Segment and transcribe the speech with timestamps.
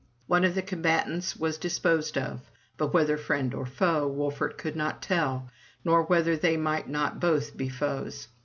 [0.25, 2.41] One of the combatants was disposed of,
[2.75, 5.51] but whether friend or foe, Wolfert could not tell,
[5.85, 8.27] nor whether they might not both be foes.